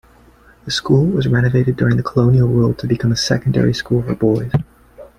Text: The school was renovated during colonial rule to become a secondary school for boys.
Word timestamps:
The 0.65 0.71
school 0.71 1.05
was 1.05 1.27
renovated 1.27 1.75
during 1.75 2.01
colonial 2.01 2.47
rule 2.47 2.73
to 2.73 2.87
become 2.87 3.11
a 3.11 3.15
secondary 3.15 3.75
school 3.75 4.01
for 4.01 4.15
boys. 4.15 4.51